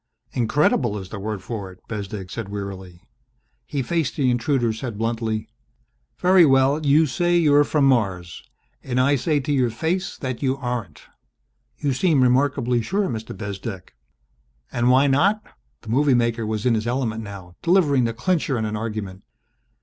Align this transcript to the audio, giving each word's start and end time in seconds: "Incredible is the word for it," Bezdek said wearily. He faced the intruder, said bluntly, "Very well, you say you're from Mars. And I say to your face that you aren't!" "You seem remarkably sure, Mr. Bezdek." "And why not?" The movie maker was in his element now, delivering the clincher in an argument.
"Incredible 0.31 0.97
is 0.97 1.09
the 1.09 1.19
word 1.19 1.43
for 1.43 1.71
it," 1.71 1.77
Bezdek 1.87 2.31
said 2.31 2.49
wearily. 2.49 3.03
He 3.67 3.83
faced 3.83 4.15
the 4.15 4.31
intruder, 4.31 4.73
said 4.73 4.97
bluntly, 4.97 5.47
"Very 6.17 6.43
well, 6.43 6.83
you 6.83 7.05
say 7.05 7.37
you're 7.37 7.63
from 7.63 7.85
Mars. 7.85 8.41
And 8.81 8.99
I 8.99 9.15
say 9.15 9.39
to 9.41 9.51
your 9.53 9.69
face 9.69 10.17
that 10.17 10.41
you 10.41 10.57
aren't!" 10.57 11.03
"You 11.77 11.93
seem 11.93 12.23
remarkably 12.23 12.81
sure, 12.81 13.07
Mr. 13.09 13.37
Bezdek." 13.37 13.93
"And 14.71 14.89
why 14.89 15.05
not?" 15.05 15.43
The 15.81 15.89
movie 15.89 16.15
maker 16.15 16.47
was 16.47 16.65
in 16.65 16.73
his 16.73 16.87
element 16.87 17.21
now, 17.23 17.53
delivering 17.61 18.05
the 18.05 18.13
clincher 18.15 18.57
in 18.57 18.65
an 18.65 18.75
argument. 18.75 19.21